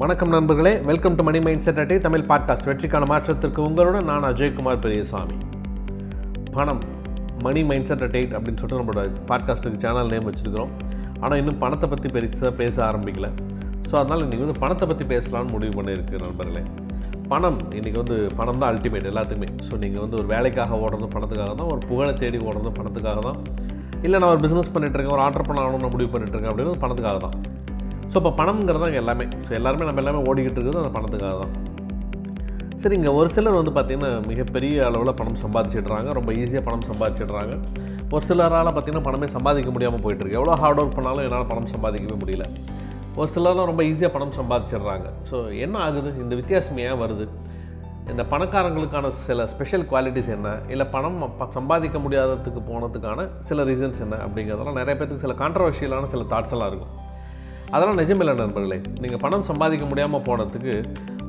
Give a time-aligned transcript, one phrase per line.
[0.00, 0.70] வணக்கம் நண்பர்களே.
[0.88, 5.36] Welcome to money mindset அட்டை தமிழ் பாட்காஸ்ட் வெற்றிக்கான மாற்றத்திற்கு உங்களுடன் நான் அஜய்குமார் பெரியசாமி.
[6.56, 6.82] பணம்
[7.44, 10.72] மணி மைண்ட் செட் அட்டை அப்படின்னு சொல்லிட்டு நம்மளோட பாட்காஸ்ட்டுக்கு சேனல் நேம் வச்சுருக்கிறோம்.
[11.22, 13.30] ஆனால் இன்னும் பணத்தை பற்றி பெருசாக பேச ஆரம்பிக்கல.
[13.88, 16.64] ஸோ அதனால் இன்றைக்கி வந்து பணத்தை பற்றி பேசலாம்னு முடிவு பண்ணியிருக்கு நண்பர்களே.
[17.32, 19.50] பணம் இன்றைக்கி வந்து பணம் தான் அல்டிமேட் எல்லாத்துக்குமே.
[19.68, 23.40] ஸோ நீங்கள் வந்து ஒரு வேலைக்காக ஓடுறதும் பணத்துக்காக தான் ஒரு புகழை தேடி ஓடுறதும் பணத்துக்காக தான்.
[24.06, 27.38] இல்லை நான் ஒரு பிஸ்னஸ் பண்ணிகிட்ருக்கேன் ஒரு ஆர்டர் பண்ண ஆகணும்னு முடிவு பண்ணிகிட்ருக்கேன் அப்படின்னு பணத்துக்காக தான்.
[28.12, 29.24] ஸோ இப்போ பணம்ங்கிறது எல்லாமே.
[29.24, 31.74] ஸோ எல்லாருமே நம்ம எல்லாமே ஓடிக்கிட்டு இருக்கிறது அந்த பணத்துக்காக தான்.
[32.76, 36.12] சரி இங்கே ஒரு சிலர் வந்து பார்த்திங்கன்னா மிகப்பெரிய அளவில் பணம் சம்பாதிச்சிடுறாங்க.
[36.12, 37.58] ரொம்ப ஈஸியாக பணம் சம்பாதிச்சிடுறாங்க.
[38.10, 40.32] ஒரு சிலரால் பார்த்திங்கன்னா பணமே சம்பாதிக்க முடியாமல் போயிட்டுருக்கு.
[40.32, 42.44] எவ்வளோ ஹார்ட் ஒர்க் பண்ணாலும் என்னால் பணம் சம்பாதிக்கவே முடியல.
[43.16, 45.04] ஒரு சிலர்லாம் ரொம்ப ஈஸியாக பணம் சம்பாதிச்சிடுறாங்க.
[45.30, 46.16] ஸோ என்ன ஆகுது?
[46.16, 47.28] இந்த வித்தியாசம் ஏன் வருது?
[48.10, 50.58] இந்த பணக்காரங்களுக்கான சில ஸ்பெஷல் குவாலிட்டிஸ் என்ன?
[50.68, 54.16] இல்லை பணம் ப- சம்பாதிக்க முடியாததுக்கு போனதுக்கான சில ரீசன்ஸ் என்ன?
[54.16, 57.05] அப்படிங்கிறதெல்லாம் நிறைய பேத்துக்கு சில கான்ட்ரவர்ஷியலான சில தாட்ஸ் எல்லாம் இருக்கும்.
[57.74, 58.78] அதெல்லாம் நிஜமில்லை நண்பர்களே.
[59.02, 60.74] நீங்கள் பணம் சம்பாதிக்க முடியாமல் போனதுக்கு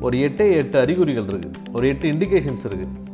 [0.06, 3.06] ஒரு எட்டே எட்டு அறிகுறிகள் இருக்குது ஒரு எட்டு இண்டிகேஷன்ஸ் இருக்குது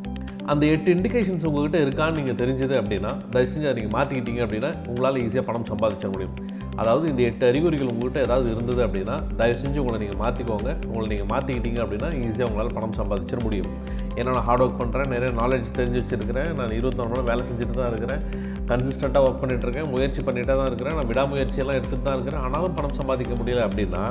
[0.52, 5.20] அந்த எட்டு இண்டிகேஷன்ஸ் உங்கள்கிட்ட இருக்கான்னு நீங்கள் தெரிஞ்சது அப்படின்னா தயவு செஞ்சு அதை நீங்கள் மாற்றிக்கிட்டீங்க அப்படின்னா உங்களால்
[5.26, 6.36] ஈஸியாக பணம் சம்பாதிச்ச முடியும்.
[6.82, 11.30] அதாவது இந்த எட்டு அறிகுறிகள் உங்கள்கிட்ட ஏதாவது இருந்தது அப்படின்னா தயவு செஞ்சு உங்களை நீங்கள் மாற்றிக்கோங்க உங்களை நீங்கள்
[11.34, 13.70] மாற்றிக்கிட்டீங்க அப்படின்னா ஈஸியாக உங்களால் பணம் சம்பாதிச்சிட முடியும்.
[14.18, 16.50] ஏன்னா நான் ஹார்ட் ஒர்க் பண்ணுறேன் நிறைய நாலேஜ் தெரிஞ்சு வச்சுருக்கிறேன்.
[16.60, 18.24] நான் இருபத்தி நாலு மணி வேலை செஞ்சுட்டு தான் இருக்கிறேன்.
[18.68, 22.44] கன்சிஸ்டண்ட்டாக ஒர்க் பண்ணிகிட்ருக்கேன் இருக்கேன் முயற்சி பண்ணிகிட்டே தான் இருக்கிறேன் நான் விடாமுயற்சியெல்லாம் எடுத்துகிட்டு தான் இருக்கிறேன்.
[22.46, 24.04] ஆனாலும் பணம் சம்பாதிக்க முடியல அப்படின்னா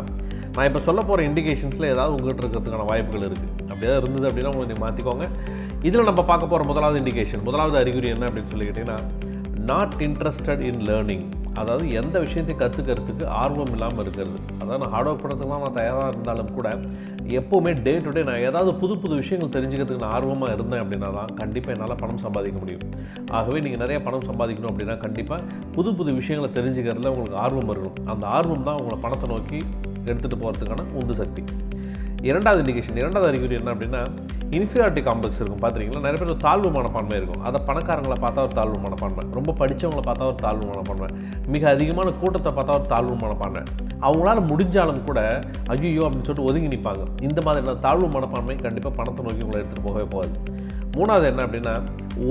[0.57, 4.67] நான் இப்போ சொல்ல போகிற இண்டிகேஷன்ஸில் ஏதாவது உங்கள்கிட்ட இருக்கிறதுக்கான வாய்ப்புகள் இருக்குது அப்படி ஏதாவது இருந்தது அப்படின்னா உங்களை
[4.67, 5.27] நீங்கள் மாற்றிக்கோங்க
[5.83, 8.99] இதில் நம்ம பார்க்க போகிற முதலாவது இண்டிகேஷன் முதலாவது அறிகுறி என்ன அப்படின்னு சொல்லிக்கிட்டிங்கன்னா
[9.71, 11.25] நாட் இன்ட்ரெஸ்டட் இன் லேர்னிங்
[11.61, 14.39] அதாவது எந்த விஷயத்தையும் கற்றுக்கிறதுக்கு ஆர்வம் இல்லாமல் இருக்கிறது.
[14.61, 16.69] அதாவது நான் ஹார்ட் ஒர்க் பண்ணுறதுக்குலாம் நான் தயாராக இருந்தாலும் கூட
[17.39, 21.31] எப்போவுமே டே டு டே நான் ஏதாவது புது புது விஷயங்கள் தெரிஞ்சுக்கிறதுக்கு நான் ஆர்வமாக இருந்தேன் அப்படின்னா தான்
[21.41, 22.85] கண்டிப்பாக என்னால் பணம் சம்பாதிக்க முடியும்.
[23.39, 25.43] ஆகவே நீங்கள் நிறைய பணம் சம்பாதிக்கணும் அப்படின்னா கண்டிப்பாக
[25.77, 27.99] புது புது விஷயங்களை தெரிஞ்சுக்கிறதுல உங்களுக்கு ஆர்வம் இருக்கணும்.
[28.15, 29.61] அந்த ஆர்வம் தான் உங்களை பணத்தை நோக்கி
[30.09, 31.45] எடுத்துகிட்டு போகிறதுக்கான உந்து சக்தி.
[32.31, 34.03] இரண்டாவது இண்டிகேஷன் இரண்டாவது அறிகுறி என்ன அப்படின்னா
[34.57, 37.43] இன்ஃபீரியாரிட்டி காம்ப்ளெக்ஸ் இருக்கும் பார்த்துருக்கீங்களா நிறைய பேர் தாழ்வு மனப்பான்மை இருக்கும்.
[37.49, 39.23] அதை பணக்காரங்களை பார்த்தா ஒரு தாழ்வு மனப்பான்மை.
[39.37, 41.09] ரொம்ப படித்தவங்களை பார்த்தா ஒரு தாழ்வு மனப்பான்மை.
[41.55, 43.63] மிக அதிகமான கூட்டத்தை பார்த்தா ஒரு தாழ்வு மனப்பான்மை.
[44.07, 45.21] அவங்களால முடிஞ்சாலும் கூட
[45.75, 50.07] ஐயோ அப்படின்னு சொல்லிட்டு ஒதுங்கி நிற்பாங்க இந்த மாதிரியான தாழ்வு மனப்பான்மை கண்டிப்பாக பணத்தை நோக்கி உங்களை எடுத்துகிட்டு போகவே
[50.15, 50.35] போகாது.
[50.97, 51.75] மூணாவது என்ன அப்படின்னா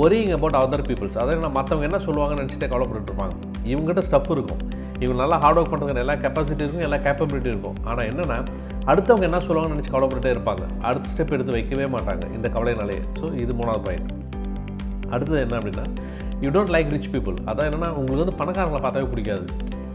[0.02, 3.34] ஒரிங் அபவுட் அதர் பீப்புள்ஸ் அதாவது என்ன மற்றவங்க என்ன சொல்லுவாங்கன்னு நினச்சிட்டே கவலைப்பட்டு இருப்பாங்க.
[3.72, 4.62] இவங்ககிட்ட ஸ்டஃப் இருக்கும்.
[5.04, 7.78] இவங்க நல்லா ஹார்ட் ஒர்க் பண்ணுறதுக்கு எல்லா கெப்பாசிட்டி இருக்கும் எல்லா கேப்பபிலிட்டி இருக்கும்.
[7.90, 8.38] ஆனால் என்னென்னா
[8.90, 10.64] அடுத்தவங்க என்ன சொல்லுவாங்கன்னு நினச்சி கவலைப்பட்டுட்டே இருப்பாங்க.
[10.88, 12.24] அடுத்த ஸ்டெப் எடுத்து வைக்கவே மாட்டாங்க.
[12.38, 14.12] இந்த கவலைனாலேயே ஸோ இது மூணாவது பாயிண்ட்
[15.14, 15.86] அடுத்தது என்ன அப்படின்னா
[16.44, 19.46] you don't like rich people அதான் என்னென்னா உங்களுக்கு வந்து பணக்காரங்களை பார்த்தாவே பிடிக்காது.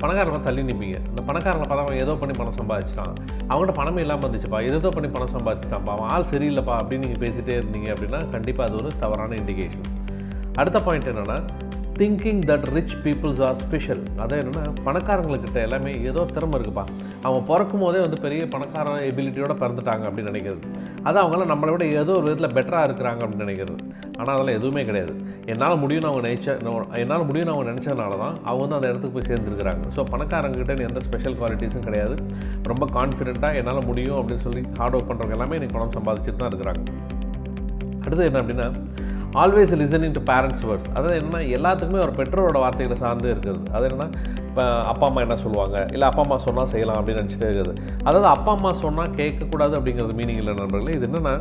[0.03, 3.15] பணக்காரங்களை தள்ளி நிற்பீங்க இந்த பணக்காரங்களை பார்த்தா அவன் ஏதோ பண்ணி பணம் சம்பாதிச்சிட்டான்.
[3.51, 4.59] அவங்ககிட்ட பணமே இல்லாமல் இருந்துச்சுப்பா.
[4.71, 8.91] ஏதோ பண்ணி பணம் சம்பாதிச்சிட்டான்ப்பா அவன் ஆள் சரியில்லைப்பா அப்படின்னு நீங்கள் பேசிகிட்டே இருந்தீங்க அப்படின்னா கண்டிப்பாக அது ஒரு
[9.05, 9.89] தவறான இண்டிகேஷன்
[10.63, 11.39] அடுத்த பாயிண்ட் என்னென்னா
[12.01, 16.83] thinking that rich peoples are special அதான் என்னென்னா பணக்காரங்களுக்கிட்ட எல்லாமே ஏதோ திறமை இருக்குப்பா.
[17.25, 20.61] அவங்க பிறக்கும் போதே வந்து பெரிய பணக்கார எபிலிட்டியோடு பிறந்துட்டாங்க அப்படின்னு நினைக்கிறது.
[21.09, 23.79] அது அவங்களாம் நம்மளை விட ஏதோ ஒரு விதத்தில் பெட்டராக இருக்கிறாங்க அப்படின்னு நினைக்கிறது.
[24.19, 25.15] ஆனால் அதெல்லாம் எதுவுமே கிடையாது.
[25.53, 26.49] என்னால் முடியும்னு அவங்க நினச்ச
[27.03, 29.85] என்னால் முடியும்னு அவங்க நினச்சதுனால தான் அவங்க வந்து அந்த இடத்துக்கு போய் சேர்ந்துருக்கிறாங்க.
[29.97, 32.17] ஸோ பணக்காரங்கக்கிட்ட எந்த ஸ்பெஷல் குவாலிட்டிஸும் கிடையாது.
[32.73, 36.83] ரொம்ப கான்ஃபிடென்ட்டாக என்னால் முடியும் அப்படின்னு சொல்லி ஹார்ட் ஒர்க் பண்ணுறவங்க எல்லாமே எனக்கு பணம் சம்பாதிச்சுட்டு தான் இருக்கிறாங்க.
[38.05, 38.69] அடுத்து என்ன அப்படின்னா
[39.43, 44.09] always listening to parents words அதாவது என்னென்னா எல்லாத்துக்குமே ஒரு பெற்றோரோட வார்த்தைகளை சார்ந்து இருக்குது அது என்னென்னா
[44.49, 45.79] இப்போ அப்பா அம்மா என்ன சொல்லுவாங்க?
[45.95, 47.73] இல்லை அப்பா அம்மா சொன்னால் செய்யலாம் அப்படின்னு நினச்சிட்டே இருக்குது.
[48.09, 50.95] அதாவது அப்பா அம்மா சொன்னால் கேட்கக்கூடாது அப்படிங்கிறது மீனிங் இல்லை நண்பர்களே.
[50.99, 51.35] இது என்னென்னா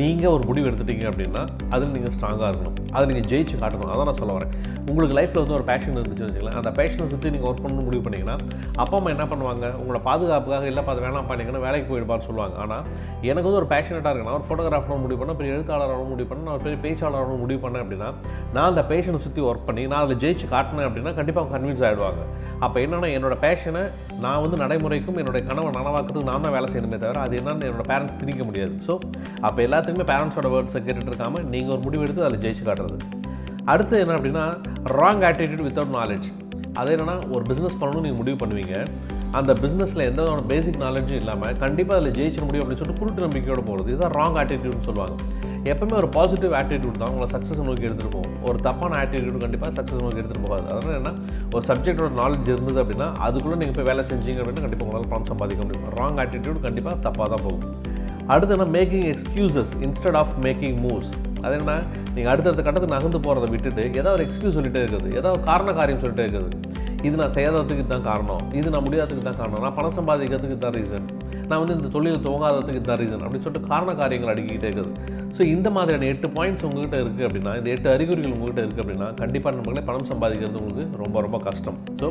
[0.00, 1.42] நீங்கள் ஒரு முடிவு எடுத்துட்டீங்க அப்படின்னா
[1.74, 2.76] அதில் நீங்கள் ஸ்ட்ராங்காக இருக்கணும்.
[2.96, 3.92] அதை நீங்கள் ஜெயிச்சு காட்டணும்.
[3.92, 4.52] அதான் நான் சொல்ல வரேன்.
[4.90, 8.36] உங்களுக்கு லைஃப்பில் வந்து ஒரு பேஷன் இருந்துச்சுன்னு வச்சுக்கலாம் அந்த பேஷனை சுற்றி நீங்கள் ஒர்க் பண்ணணும்னு முடிவு பண்ணிங்கன்னா
[8.82, 9.66] அப்பா அம்மா என்ன பண்ணுவாங்க?
[9.80, 12.56] உங்களை பாதுகாப்புக்காக இல்லை பார்த்து வேணாம் பண்ணீங்கன்னா வேலைக்கு போயிடுப்பான்னு சொல்லுவாங்க.
[12.64, 12.84] ஆனால்
[13.30, 16.56] எனக்கு வந்து ஒரு பேஷனட்டாக இருக்கு நான் ஒரு ஃபோட்டோகிராஃபர் முடிவு பண்ண பெரிய எழுத்தாளராகவும் முடிவு பண்ண நான்
[16.58, 18.08] ஒரு பெரிய பேச்சாளராகவும் முடிவு பண்ணேன் அப்படின்னா
[18.54, 22.22] நான் அந்த பேஷனை சுற்றி ஒர்க் பண்ணி நான் அதில் ஜெயிச்சு காட்டினேன் அப்படின்னா கண்டிப்பாக அவங்க கன்வின்ஸ் ஆகிடுவாங்க
[22.66, 23.84] அப்போ என்னென்னா என்னோட பேஷனை
[24.24, 28.18] நான் வந்து நடைமுறைக்கும் என்னுடைய கனவை நனவாக்கிறதுக்கு நான் தான் வேலை செய்யணுமே தவிர அது என்னன்னு என்னோடய பேரண்ட்ஸ்
[28.22, 28.74] திணிக்க முடியாது.
[28.86, 28.94] ஸோ
[29.46, 32.96] அப்போ எல்லாத்துக்குமே பேரண்ட்ஸோட வேர்ட்ஸை கேட்டுட்டு இருக்காம நீங்கள் ஒரு முடிவு எடுத்து அதில் ஜெயிச்சு காட்டுறது.
[33.72, 34.44] அடுத்து என்ன அப்படின்னா
[34.98, 36.26] ராங் ஆட்டிடியூட் வித்தவுட் நாலேஜ்
[36.80, 38.74] அது என்னென்னா ஒரு பிஸ்னஸ் பண்ணணும்னு நீங்கள் முடிவு பண்ணுவீங்க.
[39.38, 43.62] அந்த பிஸ்னஸில் எந்த விதமான பேசிக் நாலேஜும் இல்லாமல் கண்டிப்பாக அதில் ஜெயிச்சிட முடியும் அப்படின்னு சொல்லிட்டு குருட்டு நம்பிக்கையோட
[43.68, 45.16] போகிறது இதுதான் ராங் ஆட்டிடியூட்னு சொல்லுவாங்க.
[45.72, 48.36] எப்பவுமே ஒரு பாசிட்டிவ் ஆட்டிடியூட் தான் உங்களை சக்ஸஸ் நோக்கி எடுத்துகிட்டு போகும்.
[48.48, 50.66] ஒரு தப்பான ஆட்டிடியூட் கண்டிப்பாக சக்ஸஸ் நோக்கி எடுத்துகிட்டு போகாது.
[50.72, 51.12] அதனால் என்ன
[51.54, 55.62] ஒரு சப்ஜெக்டோட நாலேஜ் இருந்தது அப்படின்னா அதுக்குள்ளே நீங்கள் போய் வேலை செஞ்சீங்க அப்படின்னா கண்டிப்பாக உங்களால் பணம் சம்பாதிக்க
[55.68, 55.86] முடியும்.
[56.00, 57.66] ராங் ஆட்டிடியூட் கண்டிப்பாக தப்பாக தான் போகும்.
[58.32, 58.66] அடுத்து என்ன?
[58.76, 61.12] Making excuses instead of making moves
[61.44, 61.74] அது என்ன
[62.14, 65.10] நீங்கள் அடுத்தடுத்த கட்டத்துக்கு நகர்ந்து போகிறத விட்டுட்டு ஏதாவது ஒரு எக்ஸ்கியூஸ் சொல்லிட்டே இருக்குது.
[65.18, 66.50] ஏதாவது காரண காரியம் சொல்லிட்டே இருக்குது.
[67.06, 68.42] இது நான் செய்யாததுக்கு தான் காரணம்.
[68.60, 69.62] இது நான் முடியாததுக்கு தான் காரணம்.
[69.64, 71.06] நான் பணம் சம்பாதிக்கிறதுக்கு தான் ரீசன்
[71.50, 74.90] நான் வந்து இந்த தொழில் துவங்காததுக்கு தான் ரீசன் அப்படின்னு சொல்லிட்டு காரண காரியங்கள் அடிக்கிட்டே இருக்குது.
[75.36, 79.54] ஸோ இந்த மாதிரியான எட்டு பாயிண்ட்ஸ் உங்ககிட்ட இருக்குது அப்படின்னா இந்த எட்டு அறிகுறிகள் உங்ககிட்ட இருக்குது அப்படின்னா கண்டிப்பாக
[79.58, 81.78] நம்மளே பணம் சம்பாதிக்கிறது உங்களுக்கு ரொம்ப ரொம்ப கஷ்டம்.
[82.00, 82.08] ஸோ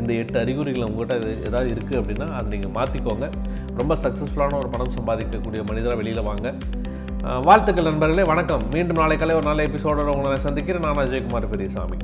[0.00, 3.28] இந்த எட்டு அறிகுறிகள் உங்கள்கிட்ட இது ஏதாவது இருக்குது அப்படின்னா அதை நீங்கள் மாற்றிக்கோங்க
[3.76, 6.54] ரொம்ப சக்ஸஸ்ஃபுல்லான ஒரு பணம் சம்பாதிக்கக்கூடிய மனிதராக வெளியில் வாங்க.
[7.42, 8.62] வாழ்த்துக்கள் நண்பர்களே வணக்கம்.
[8.72, 10.82] மீண்டும் நாளை காலை ஒரு நல்ல எபிசோட உங்களை சந்திக்கிறேன்.
[10.82, 11.96] நான் அஜயகுமார் பெரியசாமி.